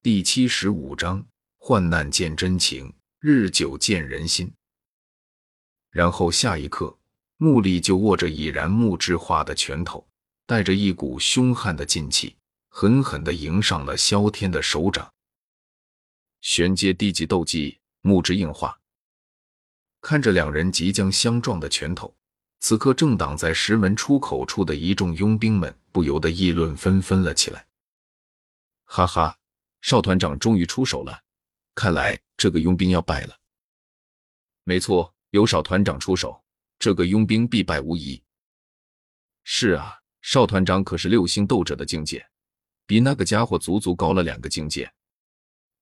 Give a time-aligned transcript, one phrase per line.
[0.00, 1.26] 第七十五章：
[1.56, 4.48] 患难见真情，日久见人心。
[5.90, 6.96] 然后下一刻，
[7.36, 10.06] 穆丽就握着已然木质化的拳头，
[10.46, 12.36] 带着一股凶悍的劲气，
[12.68, 15.12] 狠狠地迎上了萧天的手掌。
[16.42, 18.78] 玄阶低级斗技，木质硬化。
[20.00, 22.16] 看着两人即将相撞的拳头，
[22.60, 27.66] 此刻正挡在石门出口处的一众佣兵们不由得议论纷纷了起来。
[28.84, 29.37] 哈哈，
[29.80, 31.22] 少团长终于出手了，
[31.74, 33.38] 看来这个佣兵要败了。
[34.64, 36.42] 没错，有少团长出手，
[36.78, 38.22] 这个佣兵必败无疑。
[39.44, 42.28] 是啊，少团长可是六星斗者的境界，
[42.86, 44.92] 比那个家伙足足高了两个境界，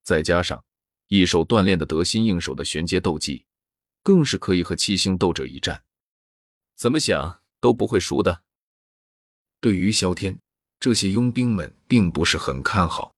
[0.02, 0.64] 再加上
[1.08, 3.44] 一手锻炼的得心应手的玄阶斗技。
[4.02, 5.82] 更是可以和七星斗者一战，
[6.76, 8.44] 怎么想都不会输的。
[9.60, 10.38] 对于萧天，
[10.78, 13.15] 这些佣兵们并不是很看好。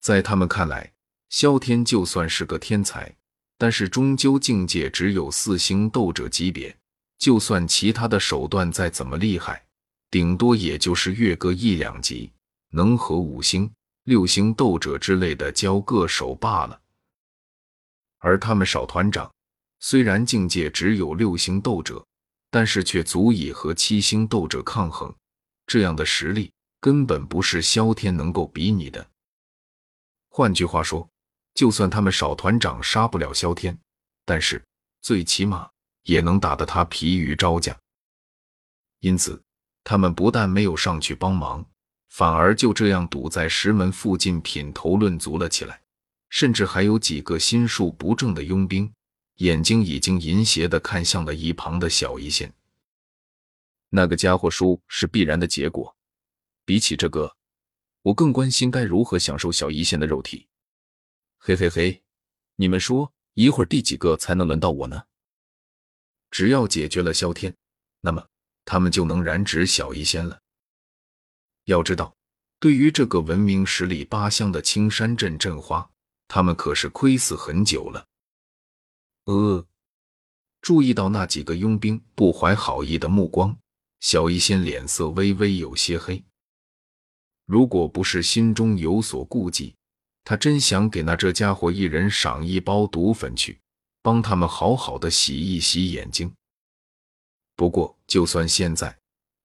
[0.00, 0.92] 在他们看来，
[1.28, 3.14] 萧天就算是个天才，
[3.56, 6.76] 但是终究境界只有四星斗者级别，
[7.18, 9.64] 就算其他的手段再怎么厉害，
[10.10, 12.32] 顶多也就是越个一两级，
[12.70, 13.70] 能和五星、
[14.04, 16.80] 六星斗者之类的交个手罢了。
[18.18, 19.30] 而他们少团长。
[19.82, 22.06] 虽然境界只有六星斗者，
[22.50, 25.10] 但是却足以和七星斗者抗衡，
[25.66, 29.09] 这样的实力根本不是萧天能够比拟的。
[30.30, 31.06] 换句话说，
[31.54, 33.76] 就算他们少团长杀不了萧天，
[34.24, 34.64] 但是
[35.02, 35.68] 最起码
[36.04, 37.76] 也能打得他疲于招架。
[39.00, 39.42] 因此，
[39.82, 41.66] 他们不但没有上去帮忙，
[42.08, 45.82] 反而就这样堵在石门附近品头论足了起来，
[46.28, 48.90] 甚至还有几个心术不正的佣兵。
[49.36, 52.52] 眼睛已经淫邪的看向了一旁的小医仙，
[53.88, 55.96] 那个家伙输是必然的结果。
[56.66, 57.34] 比起这个，
[58.02, 60.46] 我更关心该如何享受小医仙的肉体。
[61.38, 62.02] 嘿嘿嘿，
[62.56, 65.02] 你们说一会儿第几个才能轮到我呢？
[66.30, 67.54] 只要解决了萧天，
[68.00, 68.26] 那么
[68.64, 70.40] 他们就能染指小医仙了。
[71.64, 72.16] 要知道，
[72.58, 75.90] 对于这个闻名十里八乡的青山镇镇花，
[76.26, 78.06] 他们可是亏死很久了。
[79.24, 79.66] 呃，
[80.62, 83.58] 注意到那几个佣兵不怀好意的目光，
[84.00, 86.24] 小医仙脸色微微有些黑。
[87.50, 89.74] 如果不是心中有所顾忌，
[90.22, 93.58] 他真想给那这家伙一人赏一包毒粉去，
[94.02, 96.32] 帮他们好好的洗一洗眼睛。
[97.56, 98.96] 不过，就算现在，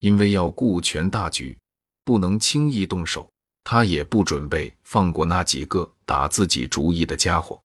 [0.01, 1.57] 因为要顾全大局，
[2.03, 3.27] 不能轻易动手，
[3.63, 7.59] 他也不准备放过那几个打自己主意的家伙。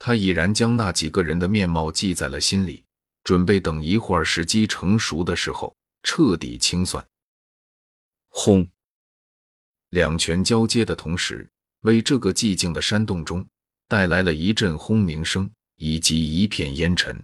[0.00, 2.82] 他已然将那几个人的面貌记在了心里，
[3.22, 5.72] 准备等一会儿时机成熟的时候
[6.02, 7.06] 彻底清算。
[8.28, 8.68] 轰！
[9.92, 11.46] 两拳交接的同时，
[11.80, 13.46] 为这个寂静的山洞中
[13.88, 17.22] 带来了一阵轰鸣声以及一片烟尘。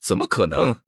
[0.00, 0.80] 怎么可能？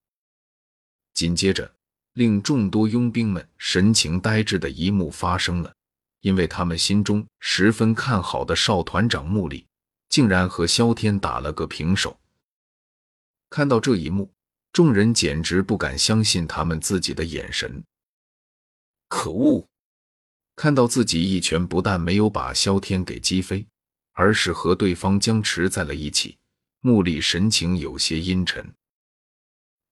[1.12, 1.74] 紧接着，
[2.12, 5.74] 令众多佣兵们神情呆滞的一幕发生了，
[6.20, 9.66] 因为他们心中十分看好的少团长穆里。
[10.08, 12.16] 竟然和萧天打了个平手。
[13.50, 14.32] 看到这一幕，
[14.72, 17.82] 众人简直不敢相信他们自己的眼神。
[19.08, 19.66] 可恶！
[20.56, 23.66] 看到自己一拳不但没有把萧天给击飞，
[24.12, 26.38] 而是和对方僵持在了一起，
[26.80, 28.72] 穆里神情有些阴沉。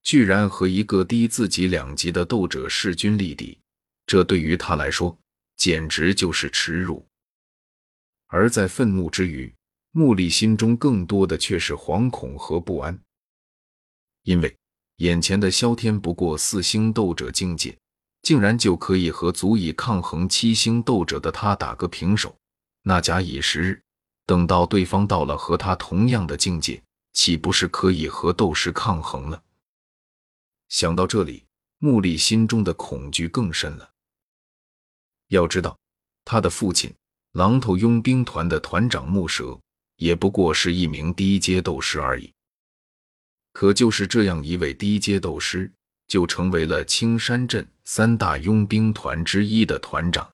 [0.02, 3.58] 居然和一个低自己两级的斗者势均力敌，
[4.06, 5.16] 这对于他来说
[5.56, 7.06] 简直就是耻辱。
[8.26, 9.52] 而在愤怒之余，
[9.90, 12.98] 穆里心中更多的却是惶恐和不安，
[14.22, 14.56] 因为
[14.96, 17.76] 眼前的萧天不过四星斗者境界，
[18.22, 22.34] 竟然就可以和足以抗衡七星斗者的他打个平手。
[22.82, 23.82] 那假以时日，
[24.26, 29.42] 等到对方到了和他同样的境界，岂不是可以和斗师抗衡了？
[30.68, 31.44] 想到这里，
[31.78, 33.90] 穆里心中的恐惧更深了。
[35.28, 35.78] 要知道，
[36.24, 36.92] 他的父亲
[37.32, 39.58] 狼头佣兵团的团长木蛇。
[39.96, 42.32] 也不过是一名低阶斗师而已，
[43.52, 45.72] 可就是这样一位低阶斗师，
[46.06, 50.30] 就成为了青山镇三大佣兵团之一的团长。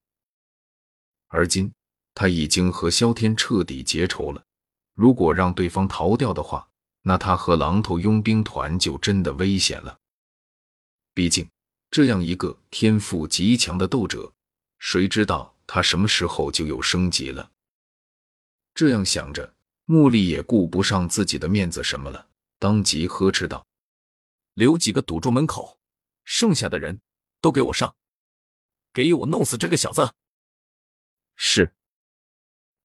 [1.28, 1.72] 而今
[2.14, 4.42] 他已经和萧天彻底结仇了，
[4.94, 6.68] 如果让对方逃掉的话，
[7.02, 9.96] 那他和狼头佣兵团就真的危险了。
[11.14, 11.48] 毕竟
[11.90, 14.32] 这样一个天赋极强的斗者，
[14.78, 17.50] 谁知道他什么时候就有升级了？
[18.74, 19.54] 这样想着。
[19.90, 22.26] 穆丽也顾不上自己的面子什么了，
[22.58, 23.64] 当即呵斥道
[24.58, 25.78] ：“留几个堵住门口，
[26.24, 27.00] 剩下的人
[27.40, 27.94] 都给我上，
[28.92, 30.12] 给我弄死这个小子！”
[31.38, 31.72] 是。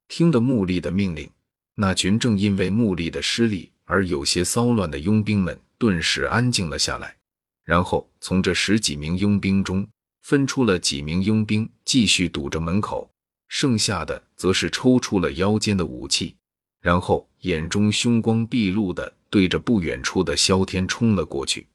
[0.07, 1.31] 听得穆丽的命令，
[1.73, 7.17] 那群正因为穆丽的失利而有些骚乱的佣兵们顿时安静了下来。
[7.63, 9.87] 然后从这十几名佣兵中
[10.21, 13.09] 分出了几名佣兵，继续堵着门口；
[13.47, 16.37] 剩下的则是抽出了腰间的武器，
[16.83, 21.65] 然后眼中凶光毕露的对着不远处的萧天冲了过去。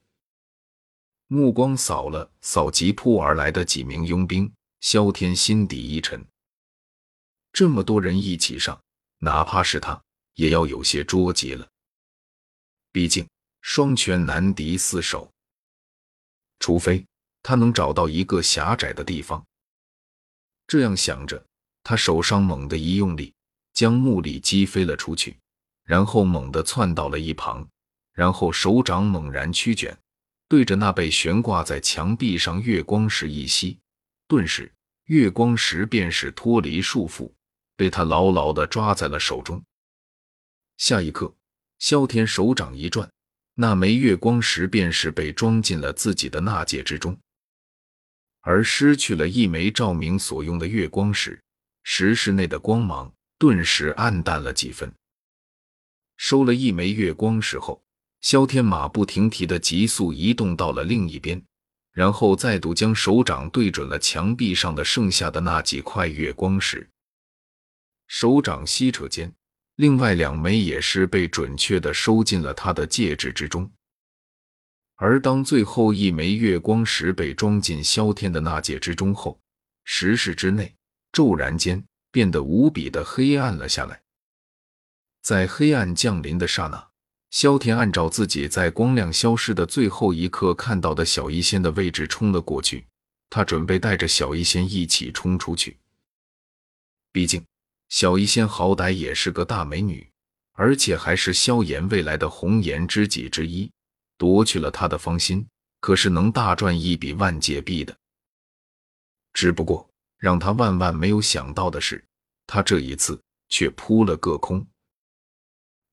[1.28, 4.52] 目光扫了扫急扑而来的几名佣兵，
[4.82, 6.22] 萧天心底一沉。
[7.55, 8.78] 这么多人一起上，
[9.20, 9.99] 哪怕是他，
[10.34, 11.66] 也要有些捉急了。
[12.93, 13.26] 毕竟
[13.62, 15.31] 双拳难敌四手。
[16.61, 17.06] 除非
[17.43, 19.43] 他能找到一个狭窄的地方。
[20.66, 21.43] 这样想着，
[21.82, 23.32] 他手上猛地一用力，
[23.78, 25.36] 将木力击飞了出去，
[25.84, 27.64] 然后猛地窜到了一旁，
[28.12, 29.96] 然后手掌猛然屈卷，
[30.48, 33.78] 对着那被悬挂在墙壁上月光石一吸，
[34.26, 34.72] 顿时
[35.04, 37.30] 月光石便是脱离束缚，
[37.76, 39.62] 被他牢牢地抓在了手中。
[40.78, 41.32] 下一刻，
[41.78, 43.08] 萧天手掌一转。
[43.54, 47.16] 那枚月光石便是被装进了自己的纳戒之中，
[48.40, 51.40] 而失去了一枚照明所用的月光石，
[51.84, 54.93] 石室内的光芒顿时暗淡了几分。
[56.17, 57.81] 收了一枚月光石后，
[58.20, 61.40] 萧天马不停蹄的急速移动到了另一边，
[61.93, 66.90] 然后再度将手掌对准了墙壁上的剩下的那几块月光石，
[68.08, 69.32] 手掌吸扯间。
[69.76, 73.70] 另外两枚也是被准确的收进了他的戒指之中，
[74.96, 79.40] 而当最后一枚月光石被装进萧天的纳戒之中后，
[79.85, 80.75] 石室之内
[81.12, 84.02] 骤然间变得无比的黑暗了下来。
[85.22, 86.88] 在黑暗降临的刹那，
[87.31, 92.87] 萧天按照自己在光亮消失的最后一刻看到的小医仙的位置冲了过去，
[93.28, 95.76] 他准备带着小医仙一起冲出去，
[97.12, 97.44] 毕竟。
[97.90, 100.06] 小医仙好歹也是个大美女，
[100.52, 103.70] 而且还是萧炎未来的红颜知己之一，
[104.19, 105.46] 夺去了他的芳心，
[105.81, 107.96] 可是能大赚一笔万界币的。
[109.32, 109.88] 只不过
[110.18, 112.04] 让他万万没有想到的是，
[112.46, 114.66] 他这一次却扑了个空，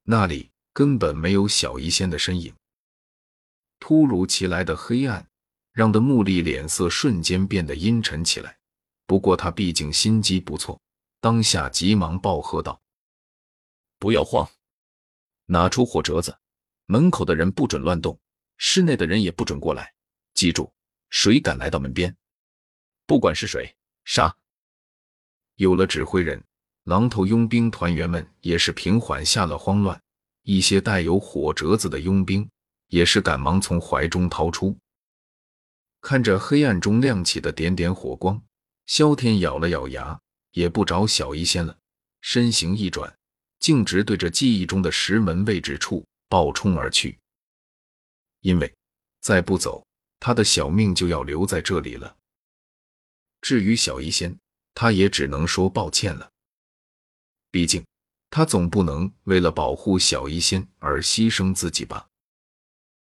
[0.04, 2.54] 那里根本没有小医仙的身影。
[3.80, 5.30] 突如其来的黑暗
[5.72, 8.58] 让的穆丽脸色瞬间变得阴沉起来，
[9.06, 10.82] 不过他毕竟心机不错。
[11.20, 12.80] 当下急忙暴喝道
[14.00, 14.48] ：“不要慌，
[15.46, 16.38] 拿出火折子，
[16.86, 18.20] 门口的人不准乱动，
[18.58, 19.94] 室内的人也不准过来。
[20.34, 20.72] 记住，
[21.10, 22.16] 谁敢来到门边，
[23.08, 23.76] 不管是谁，
[24.06, 24.34] 杀！”
[25.58, 26.42] 有了指挥人，
[26.86, 30.02] 狼头佣兵团员们也是平缓下了慌乱。
[30.44, 32.50] 一些带有火折子的佣兵
[32.88, 34.78] 也是赶忙从怀中掏出，
[36.00, 38.42] 看着黑暗中亮起的点点火光，
[38.86, 40.18] 萧天咬了咬牙。
[40.52, 41.78] 也不找小医仙了，
[42.22, 43.14] 身形一转，
[43.60, 47.20] 径直对着记忆中的石门位置处暴冲而去。
[48.40, 48.74] 因为
[49.20, 49.86] 再不走，
[50.18, 52.16] 他的小命就要留在这里了。
[53.46, 54.36] 至于小医仙，
[54.74, 56.32] 他也只能说抱歉了。
[57.52, 57.86] 毕竟
[58.32, 62.08] 他总不能为了保护小医仙而牺牲自己吧。